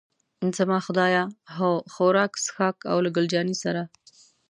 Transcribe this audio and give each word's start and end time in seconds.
زما 0.57 0.77
خدایه، 0.85 1.23
هو، 1.55 1.71
خوراک، 1.93 2.33
څښاک 2.43 2.77
او 2.91 2.97
له 3.05 3.09
ګل 3.15 3.25
جانې 3.33 3.55
سره. 3.63 3.81